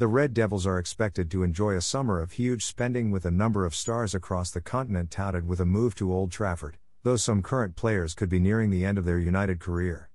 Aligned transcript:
The 0.00 0.08
Red 0.08 0.32
Devils 0.32 0.66
are 0.66 0.78
expected 0.78 1.30
to 1.30 1.42
enjoy 1.42 1.76
a 1.76 1.82
summer 1.82 2.22
of 2.22 2.32
huge 2.32 2.64
spending 2.64 3.10
with 3.10 3.26
a 3.26 3.30
number 3.30 3.66
of 3.66 3.74
stars 3.74 4.14
across 4.14 4.50
the 4.50 4.62
continent 4.62 5.10
touted 5.10 5.46
with 5.46 5.60
a 5.60 5.66
move 5.66 5.94
to 5.96 6.10
Old 6.10 6.32
Trafford, 6.32 6.78
though 7.02 7.16
some 7.16 7.42
current 7.42 7.76
players 7.76 8.14
could 8.14 8.30
be 8.30 8.40
nearing 8.40 8.70
the 8.70 8.82
end 8.82 8.96
of 8.96 9.04
their 9.04 9.18
United 9.18 9.60
career. 9.60 10.08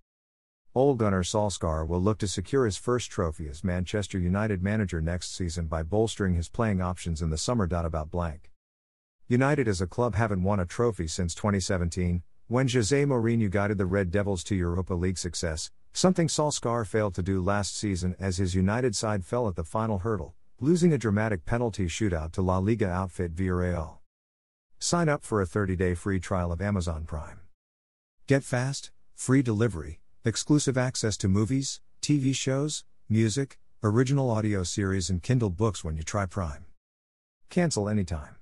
Ole 0.73 0.95
Gunnar 0.95 1.21
Solskjaer 1.21 1.87
will 1.87 2.01
look 2.01 2.17
to 2.17 2.27
secure 2.27 2.65
his 2.65 2.77
first 2.77 3.11
trophy 3.11 3.47
as 3.47 3.63
Manchester 3.63 4.17
United 4.17 4.63
manager 4.63 5.01
next 5.01 5.35
season 5.35 5.68
by 5.68 5.84
bolstering 5.84 6.33
his 6.33 6.49
playing 6.49 6.81
options 6.81 7.21
in 7.21 7.29
the 7.29 7.38
summer. 7.38 7.65
About 7.71 8.09
blank. 8.09 8.52
United 9.27 9.67
as 9.67 9.81
a 9.81 9.86
club 9.86 10.15
haven't 10.15 10.41
won 10.41 10.59
a 10.59 10.65
trophy 10.65 11.05
since 11.05 11.36
2017, 11.36 12.23
when 12.47 12.67
Jose 12.67 13.05
Mourinho 13.05 13.52
guided 13.52 13.77
the 13.77 13.86
Red 13.86 14.09
Devils 14.09 14.43
to 14.45 14.55
Europa 14.55 14.95
League 14.95 15.20
success, 15.20 15.70
Something 15.96 16.27
Solskjaer 16.27 16.86
failed 16.86 17.16
to 17.16 17.23
do 17.23 17.41
last 17.41 17.78
season 17.78 18.18
as 18.20 18.36
his 18.36 18.54
United 18.54 18.98
side 18.98 19.23
fell 19.23 19.48
at 19.48 19.55
the 19.55 19.64
final 19.64 20.00
hurdle, 20.00 20.36
losing 20.60 20.91
a 20.91 20.98
dramatic 20.98 21.46
penalty 21.46 21.86
shootout 21.86 22.33
to 22.33 22.42
La 22.42 22.57
Liga 22.57 22.89
outfit 22.89 23.33
Villarreal. 23.33 24.00
Sign 24.78 25.07
up 25.07 25.24
for 25.24 25.42
a 25.42 25.46
30-day 25.46 25.93
free 25.93 26.19
trial 26.19 26.52
of 26.52 26.61
Amazon 26.61 27.05
Prime. 27.05 27.39
Get 28.28 28.43
fast, 28.43 28.92
free 29.16 29.42
delivery, 29.42 30.02
exclusive 30.25 30.78
access 30.78 31.16
to 31.16 31.29
movies, 31.29 31.79
TV 32.02 32.36
shows, 32.36 32.83
music, 33.08 33.58
original 33.81 34.30
audio 34.30 34.64
series 34.64 35.09
and 35.09 35.23
Kindle 35.23 35.50
books 35.50 35.81
when 35.81 35.95
you 35.95 36.03
try 36.03 36.25
Prime. 36.25 36.66
Cancel 37.50 37.88
anytime. 37.88 38.36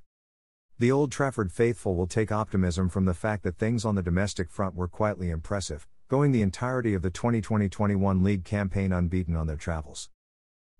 The 0.79 0.91
Old 0.91 1.11
Trafford 1.11 1.51
faithful 1.51 1.95
will 1.95 2.07
take 2.07 2.31
optimism 2.31 2.89
from 2.89 3.05
the 3.05 3.13
fact 3.13 3.43
that 3.43 3.59
things 3.59 3.85
on 3.85 3.93
the 3.93 4.01
domestic 4.01 4.49
front 4.49 4.73
were 4.73 4.87
quietly 4.87 5.29
impressive, 5.29 5.85
going 6.13 6.31
the 6.31 6.43
entirety 6.43 6.93
of 6.93 7.01
the 7.01 7.09
2020 7.09 7.67
21 7.67 8.23
league 8.23 8.45
campaign 8.45 8.91
unbeaten 8.91 9.35
on 9.35 9.47
their 9.47 9.55
travels. 9.55 10.11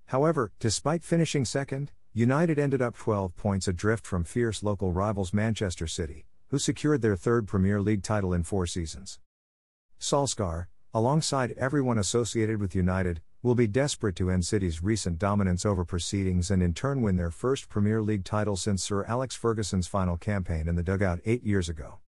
However, 0.06 0.52
despite 0.60 1.04
finishing 1.04 1.44
second, 1.44 1.92
United 2.14 2.60
ended 2.60 2.84
up 2.84 2.96
12 2.96 3.36
points 3.36 3.68
adrift 3.68 4.06
from 4.06 4.24
fierce 4.24 4.62
local 4.62 4.92
rivals 4.92 5.34
Manchester 5.34 5.88
City, 5.88 6.28
who 6.50 6.60
secured 6.60 7.02
their 7.02 7.16
third 7.16 7.48
Premier 7.48 7.82
League 7.82 8.04
title 8.04 8.32
in 8.32 8.44
four 8.44 8.68
seasons. 8.68 9.18
Solskjaer, 10.00 10.68
alongside 10.94 11.56
everyone 11.58 11.98
associated 11.98 12.62
with 12.62 12.76
United, 12.76 13.20
will 13.42 13.56
be 13.56 13.66
desperate 13.66 14.16
to 14.18 14.30
end 14.30 14.46
City's 14.46 14.84
recent 14.84 15.18
dominance 15.18 15.66
over 15.66 15.84
proceedings 15.84 16.52
and 16.52 16.62
in 16.62 16.76
turn 16.76 17.02
win 17.02 17.16
their 17.16 17.32
first 17.32 17.70
Premier 17.70 18.04
League 18.04 18.24
title 18.24 18.56
since 18.56 18.84
Sir 18.84 19.04
Alex 19.06 19.34
Ferguson's 19.36 19.88
final 19.88 20.16
campaign 20.16 20.68
in 20.68 20.76
the 20.76 20.84
dugout 20.84 21.22
eight 21.26 21.44
years 21.44 21.70
ago. 21.70 22.03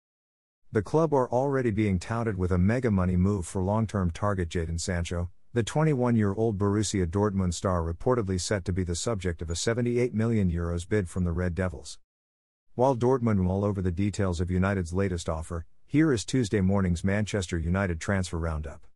The 0.72 0.82
club 0.82 1.14
are 1.14 1.30
already 1.30 1.70
being 1.70 1.98
touted 2.00 2.36
with 2.36 2.50
a 2.50 2.58
mega 2.58 2.90
money 2.90 3.16
move 3.16 3.46
for 3.46 3.62
long 3.62 3.86
term 3.86 4.10
target 4.10 4.48
Jadon 4.48 4.80
Sancho, 4.80 5.30
the 5.54 5.62
21 5.62 6.16
year 6.16 6.34
old 6.34 6.58
Borussia 6.58 7.06
Dortmund 7.06 7.54
star 7.54 7.82
reportedly 7.82 8.40
set 8.40 8.64
to 8.64 8.72
be 8.72 8.82
the 8.82 8.96
subject 8.96 9.40
of 9.40 9.48
a 9.48 9.56
78 9.56 10.12
million 10.12 10.50
euros 10.50 10.86
bid 10.86 11.08
from 11.08 11.24
the 11.24 11.32
Red 11.32 11.54
Devils. 11.54 11.98
While 12.74 12.96
Dortmund 12.96 13.38
mull 13.38 13.64
over 13.64 13.80
the 13.80 13.92
details 13.92 14.40
of 14.40 14.50
United's 14.50 14.92
latest 14.92 15.28
offer, 15.28 15.64
here 15.86 16.12
is 16.12 16.24
Tuesday 16.24 16.60
morning's 16.60 17.04
Manchester 17.04 17.56
United 17.56 18.00
transfer 18.00 18.38
roundup. 18.38 18.86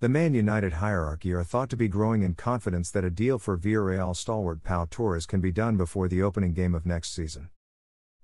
The 0.00 0.08
Man 0.08 0.34
United 0.34 0.74
hierarchy 0.74 1.32
are 1.32 1.44
thought 1.44 1.70
to 1.70 1.76
be 1.76 1.88
growing 1.88 2.22
in 2.22 2.34
confidence 2.34 2.90
that 2.90 3.04
a 3.04 3.10
deal 3.10 3.38
for 3.38 3.56
Villarreal 3.56 4.14
stalwart 4.14 4.64
Pau 4.64 4.86
Torres 4.90 5.26
can 5.26 5.40
be 5.40 5.52
done 5.52 5.76
before 5.76 6.08
the 6.08 6.22
opening 6.22 6.52
game 6.52 6.74
of 6.74 6.84
next 6.84 7.14
season. 7.14 7.50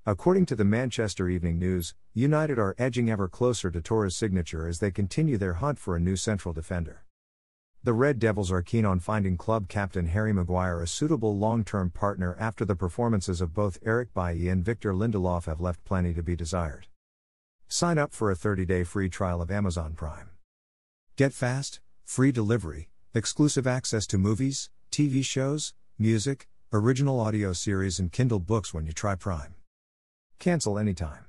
According 0.07 0.45
to 0.47 0.55
the 0.55 0.67
Manchester 0.67 1.31
Evening 1.31 1.59
News, 1.59 1.95
United 2.13 2.59
are 2.59 2.75
edging 2.77 3.11
ever 3.11 3.27
closer 3.27 3.71
to 3.71 3.81
Torres' 3.81 4.15
signature 4.15 4.69
as 4.69 4.79
they 4.79 4.91
continue 4.91 5.39
their 5.39 5.55
hunt 5.55 5.79
for 5.79 5.97
a 5.97 6.01
new 6.01 6.15
central 6.15 6.53
defender. 6.53 7.07
The 7.83 7.95
Red 7.95 8.19
Devils 8.19 8.53
are 8.53 8.61
keen 8.61 8.85
on 8.85 9.01
finding 9.01 9.39
club 9.39 9.67
captain 9.67 10.09
Harry 10.09 10.35
Maguire 10.35 10.83
a 10.83 10.87
suitable 10.87 11.39
long 11.39 11.65
term 11.65 11.89
partner 11.89 12.37
after 12.39 12.67
the 12.67 12.77
performances 12.77 13.41
of 13.41 13.55
both 13.55 13.79
Eric 13.83 14.13
Bailly 14.13 14.51
and 14.51 14.63
Victor 14.63 14.93
Lindelof 14.93 15.47
have 15.47 15.63
left 15.63 15.83
plenty 15.87 16.13
to 16.13 16.23
be 16.23 16.37
desired. 16.37 16.87
Sign 17.69 17.97
up 17.97 18.13
for 18.13 18.31
a 18.31 18.37
30 18.37 18.67
day 18.67 18.85
free 18.85 19.09
trial 19.09 19.41
of 19.41 19.51
Amazon 19.51 19.95
Prime. 19.95 20.29
Get 21.17 21.33
fast, 21.33 21.81
free 22.05 22.31
delivery, 22.31 22.91
exclusive 23.15 23.67
access 23.67 24.07
to 24.09 24.19
movies, 24.19 24.69
TV 24.93 25.25
shows, 25.25 25.73
music, 25.99 26.47
original 26.75 27.21
audio 27.21 27.55
series, 27.55 27.99
and 27.99 28.13
Kindle 28.13 28.39
books 28.41 28.75
when 28.75 28.85
you 28.85 28.93
try 28.93 29.15
Prime. 29.15 29.55
Cancel 30.39 30.79
anytime. 30.79 31.25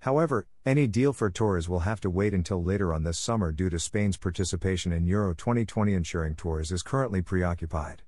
However, 0.00 0.46
any 0.66 0.86
deal 0.86 1.12
for 1.12 1.30
Torres 1.30 1.68
will 1.68 1.80
have 1.80 2.00
to 2.02 2.10
wait 2.10 2.34
until 2.34 2.62
later 2.62 2.92
on 2.92 3.04
this 3.04 3.18
summer 3.18 3.52
due 3.52 3.70
to 3.70 3.78
Spain's 3.78 4.16
participation 4.16 4.92
in 4.92 5.06
Euro 5.06 5.34
2020, 5.34 5.94
ensuring 5.94 6.34
Torres 6.34 6.72
is 6.72 6.82
currently 6.82 7.22
preoccupied. 7.22 8.02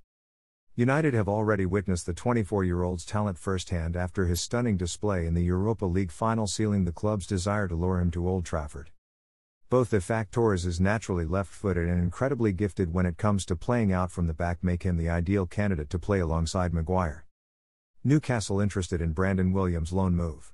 United 0.74 1.14
have 1.14 1.26
already 1.26 1.64
witnessed 1.64 2.04
the 2.04 2.12
24 2.12 2.64
year 2.64 2.82
old's 2.82 3.06
talent 3.06 3.38
firsthand 3.38 3.96
after 3.96 4.26
his 4.26 4.42
stunning 4.42 4.76
display 4.76 5.26
in 5.26 5.32
the 5.32 5.42
Europa 5.42 5.86
League 5.86 6.12
final, 6.12 6.46
sealing 6.46 6.84
the 6.84 6.92
club's 6.92 7.26
desire 7.26 7.66
to 7.66 7.74
lure 7.74 7.98
him 7.98 8.10
to 8.10 8.28
Old 8.28 8.44
Trafford. 8.44 8.90
Both 9.68 9.90
the 9.90 10.00
fact 10.00 10.32
Torres 10.32 10.64
is 10.64 10.78
naturally 10.78 11.24
left 11.24 11.50
footed 11.50 11.88
and 11.88 12.00
incredibly 12.00 12.52
gifted 12.52 12.92
when 12.92 13.06
it 13.06 13.16
comes 13.16 13.44
to 13.46 13.56
playing 13.56 13.90
out 13.90 14.12
from 14.12 14.26
the 14.26 14.34
back 14.34 14.62
make 14.62 14.84
him 14.84 14.96
the 14.96 15.10
ideal 15.10 15.46
candidate 15.46 15.90
to 15.90 15.98
play 15.98 16.20
alongside 16.20 16.72
Maguire. 16.72 17.25
Newcastle 18.06 18.60
interested 18.60 19.00
in 19.00 19.10
Brandon 19.10 19.52
Williams' 19.52 19.92
loan 19.92 20.14
move. 20.14 20.52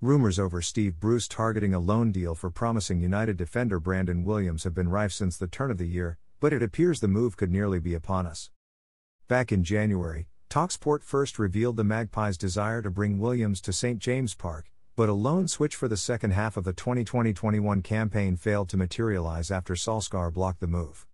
Rumors 0.00 0.40
over 0.40 0.60
Steve 0.60 0.98
Bruce 0.98 1.28
targeting 1.28 1.72
a 1.72 1.78
loan 1.78 2.10
deal 2.10 2.34
for 2.34 2.50
promising 2.50 3.00
United 3.00 3.36
defender 3.36 3.78
Brandon 3.78 4.24
Williams 4.24 4.64
have 4.64 4.74
been 4.74 4.88
rife 4.88 5.12
since 5.12 5.36
the 5.36 5.46
turn 5.46 5.70
of 5.70 5.78
the 5.78 5.86
year, 5.86 6.18
but 6.40 6.52
it 6.52 6.64
appears 6.64 6.98
the 6.98 7.06
move 7.06 7.36
could 7.36 7.52
nearly 7.52 7.78
be 7.78 7.94
upon 7.94 8.26
us. 8.26 8.50
Back 9.28 9.52
in 9.52 9.62
January, 9.62 10.26
Talksport 10.50 11.04
first 11.04 11.38
revealed 11.38 11.76
the 11.76 11.84
Magpies' 11.84 12.36
desire 12.36 12.82
to 12.82 12.90
bring 12.90 13.20
Williams 13.20 13.60
to 13.60 13.72
St. 13.72 14.00
James 14.00 14.34
Park, 14.34 14.68
but 14.96 15.08
a 15.08 15.12
loan 15.12 15.46
switch 15.46 15.76
for 15.76 15.86
the 15.86 15.96
second 15.96 16.32
half 16.32 16.56
of 16.56 16.64
the 16.64 16.72
2020 16.72 17.32
21 17.32 17.82
campaign 17.82 18.34
failed 18.34 18.68
to 18.70 18.76
materialize 18.76 19.52
after 19.52 19.74
Solskjaer 19.74 20.32
blocked 20.32 20.58
the 20.58 20.66
move. 20.66 21.06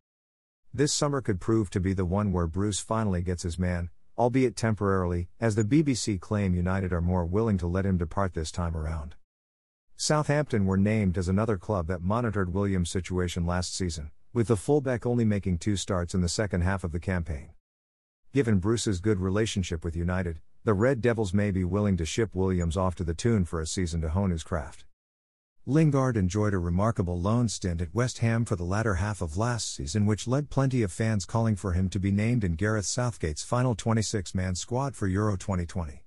This 0.72 0.94
summer 0.94 1.20
could 1.20 1.38
prove 1.38 1.68
to 1.68 1.80
be 1.80 1.92
the 1.92 2.06
one 2.06 2.32
where 2.32 2.46
Bruce 2.46 2.80
finally 2.80 3.20
gets 3.20 3.42
his 3.42 3.58
man, 3.58 3.90
albeit 4.20 4.54
temporarily, 4.54 5.30
as 5.40 5.54
the 5.54 5.64
BBC 5.64 6.20
claim 6.20 6.54
United 6.54 6.92
are 6.92 7.00
more 7.00 7.24
willing 7.24 7.56
to 7.56 7.66
let 7.66 7.86
him 7.86 7.96
depart 7.96 8.34
this 8.34 8.50
time 8.50 8.76
around. 8.76 9.14
Southampton 9.96 10.66
were 10.66 10.76
named 10.76 11.16
as 11.16 11.26
another 11.26 11.56
club 11.56 11.86
that 11.86 12.02
monitored 12.02 12.52
Williams' 12.52 12.90
situation 12.90 13.46
last 13.46 13.74
season, 13.74 14.10
with 14.34 14.48
the 14.48 14.58
fullback 14.58 15.06
only 15.06 15.24
making 15.24 15.56
two 15.56 15.74
starts 15.74 16.12
in 16.12 16.20
the 16.20 16.28
second 16.28 16.60
half 16.60 16.84
of 16.84 16.92
the 16.92 17.00
campaign. 17.00 17.52
Given 18.34 18.58
Bruce's 18.58 19.00
good 19.00 19.20
relationship 19.20 19.86
with 19.86 19.96
United, 19.96 20.40
the 20.64 20.74
Red 20.74 21.00
Devils 21.00 21.32
may 21.32 21.50
be 21.50 21.64
willing 21.64 21.96
to 21.96 22.04
ship 22.04 22.34
Williams 22.34 22.76
off 22.76 22.94
to 22.96 23.04
the 23.04 23.14
Toon 23.14 23.46
for 23.46 23.58
a 23.58 23.66
season 23.66 24.02
to 24.02 24.10
hone 24.10 24.32
his 24.32 24.42
craft. 24.42 24.84
Lingard 25.70 26.16
enjoyed 26.16 26.52
a 26.52 26.58
remarkable 26.58 27.20
loan 27.20 27.48
stint 27.48 27.80
at 27.80 27.94
West 27.94 28.18
Ham 28.18 28.44
for 28.44 28.56
the 28.56 28.64
latter 28.64 28.96
half 28.96 29.20
of 29.22 29.36
last 29.36 29.72
season, 29.72 30.04
which 30.04 30.26
led 30.26 30.50
plenty 30.50 30.82
of 30.82 30.90
fans 30.90 31.24
calling 31.24 31.54
for 31.54 31.74
him 31.74 31.88
to 31.90 32.00
be 32.00 32.10
named 32.10 32.42
in 32.42 32.56
Gareth 32.56 32.86
Southgate's 32.86 33.44
final 33.44 33.76
26 33.76 34.34
man 34.34 34.56
squad 34.56 34.96
for 34.96 35.06
Euro 35.06 35.36
2020. 35.36 36.02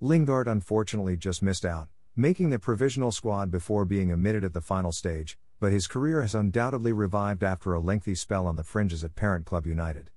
Lingard 0.00 0.48
unfortunately 0.48 1.18
just 1.18 1.42
missed 1.42 1.66
out, 1.66 1.88
making 2.16 2.48
the 2.48 2.58
provisional 2.58 3.12
squad 3.12 3.50
before 3.50 3.84
being 3.84 4.10
omitted 4.10 4.42
at 4.42 4.54
the 4.54 4.62
final 4.62 4.90
stage, 4.90 5.36
but 5.60 5.70
his 5.70 5.86
career 5.86 6.22
has 6.22 6.34
undoubtedly 6.34 6.94
revived 6.94 7.44
after 7.44 7.74
a 7.74 7.80
lengthy 7.80 8.14
spell 8.14 8.46
on 8.46 8.56
the 8.56 8.64
fringes 8.64 9.04
at 9.04 9.14
parent 9.14 9.44
club 9.44 9.66
United. 9.66 10.08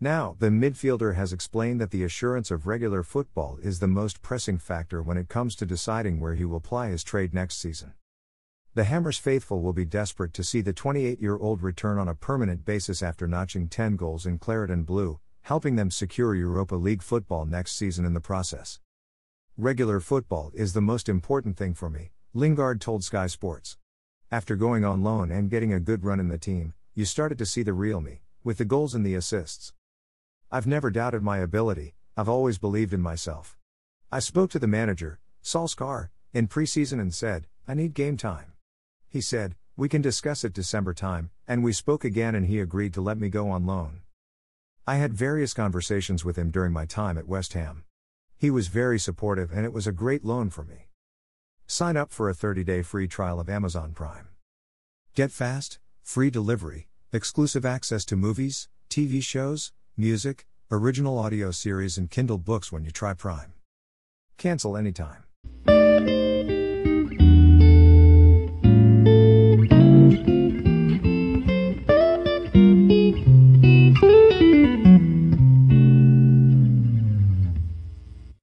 Now, 0.00 0.36
the 0.38 0.48
midfielder 0.48 1.14
has 1.14 1.32
explained 1.32 1.80
that 1.80 1.90
the 1.90 2.04
assurance 2.04 2.50
of 2.50 2.66
regular 2.66 3.02
football 3.02 3.58
is 3.62 3.78
the 3.78 3.86
most 3.86 4.20
pressing 4.20 4.58
factor 4.58 5.02
when 5.02 5.16
it 5.16 5.30
comes 5.30 5.56
to 5.56 5.64
deciding 5.64 6.20
where 6.20 6.34
he 6.34 6.44
will 6.44 6.60
ply 6.60 6.88
his 6.88 7.02
trade 7.02 7.32
next 7.32 7.56
season. 7.58 7.94
The 8.74 8.84
Hammers 8.84 9.16
faithful 9.16 9.62
will 9.62 9.72
be 9.72 9.86
desperate 9.86 10.34
to 10.34 10.44
see 10.44 10.60
the 10.60 10.74
28 10.74 11.18
year 11.18 11.38
old 11.38 11.62
return 11.62 11.98
on 11.98 12.08
a 12.08 12.14
permanent 12.14 12.66
basis 12.66 13.02
after 13.02 13.26
notching 13.26 13.68
10 13.68 13.96
goals 13.96 14.26
in 14.26 14.38
claret 14.38 14.70
and 14.70 14.84
blue, 14.84 15.18
helping 15.40 15.76
them 15.76 15.90
secure 15.90 16.34
Europa 16.34 16.74
League 16.74 17.02
football 17.02 17.46
next 17.46 17.74
season 17.74 18.04
in 18.04 18.12
the 18.12 18.20
process. 18.20 18.80
Regular 19.56 20.00
football 20.00 20.50
is 20.52 20.74
the 20.74 20.82
most 20.82 21.08
important 21.08 21.56
thing 21.56 21.72
for 21.72 21.88
me, 21.88 22.10
Lingard 22.34 22.82
told 22.82 23.02
Sky 23.02 23.28
Sports. 23.28 23.78
After 24.30 24.56
going 24.56 24.84
on 24.84 25.02
loan 25.02 25.30
and 25.30 25.48
getting 25.48 25.72
a 25.72 25.80
good 25.80 26.04
run 26.04 26.20
in 26.20 26.28
the 26.28 26.36
team, 26.36 26.74
you 26.94 27.06
started 27.06 27.38
to 27.38 27.46
see 27.46 27.62
the 27.62 27.72
real 27.72 28.02
me, 28.02 28.20
with 28.44 28.58
the 28.58 28.66
goals 28.66 28.94
and 28.94 29.06
the 29.06 29.14
assists. 29.14 29.72
I've 30.50 30.66
never 30.66 30.90
doubted 30.90 31.22
my 31.22 31.38
ability, 31.38 31.94
I've 32.16 32.28
always 32.28 32.56
believed 32.56 32.94
in 32.94 33.02
myself. 33.02 33.56
I 34.12 34.20
spoke 34.20 34.50
to 34.50 34.60
the 34.60 34.68
manager, 34.68 35.18
Solskjaer, 35.42 36.10
in 36.32 36.46
preseason 36.46 37.00
and 37.00 37.12
said, 37.12 37.48
I 37.66 37.74
need 37.74 37.94
game 37.94 38.16
time. 38.16 38.52
He 39.08 39.20
said, 39.20 39.56
We 39.76 39.88
can 39.88 40.02
discuss 40.02 40.44
it 40.44 40.52
December 40.52 40.94
time, 40.94 41.30
and 41.48 41.64
we 41.64 41.72
spoke 41.72 42.04
again 42.04 42.36
and 42.36 42.46
he 42.46 42.60
agreed 42.60 42.94
to 42.94 43.00
let 43.00 43.18
me 43.18 43.28
go 43.28 43.50
on 43.50 43.66
loan. 43.66 44.02
I 44.86 44.96
had 44.96 45.14
various 45.14 45.52
conversations 45.52 46.24
with 46.24 46.36
him 46.36 46.52
during 46.52 46.72
my 46.72 46.86
time 46.86 47.18
at 47.18 47.26
West 47.26 47.54
Ham. 47.54 47.82
He 48.38 48.48
was 48.48 48.68
very 48.68 49.00
supportive 49.00 49.50
and 49.50 49.64
it 49.64 49.72
was 49.72 49.88
a 49.88 49.92
great 49.92 50.24
loan 50.24 50.50
for 50.50 50.62
me. 50.62 50.90
Sign 51.66 51.96
up 51.96 52.12
for 52.12 52.28
a 52.28 52.34
30 52.34 52.62
day 52.62 52.82
free 52.82 53.08
trial 53.08 53.40
of 53.40 53.50
Amazon 53.50 53.92
Prime. 53.92 54.28
Get 55.16 55.32
fast, 55.32 55.80
free 56.02 56.30
delivery, 56.30 56.88
exclusive 57.12 57.66
access 57.66 58.04
to 58.04 58.14
movies, 58.14 58.68
TV 58.88 59.20
shows, 59.20 59.72
music, 59.96 60.46
original 60.70 61.18
audio 61.18 61.50
series, 61.50 61.96
and 61.96 62.10
Kindle 62.10 62.38
books 62.38 62.70
when 62.70 62.84
you 62.84 62.90
try 62.90 63.14
Prime. 63.14 63.52
Cancel 64.36 64.76
anytime. 64.76 65.24